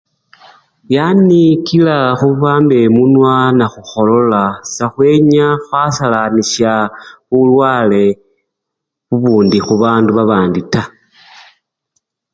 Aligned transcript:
Yani 0.95 1.41
kila 1.67 1.97
khuwamba 2.19 2.75
emunwa 2.85 3.33
nakhukholola 3.57 4.41
sekhwenya 4.75 5.47
khwasalanisya 5.65 6.73
bulwale 7.29 8.03
bubundi 9.07 9.57
khubandu 9.65 10.09
babandi 10.17 10.61
taa. 10.73 10.89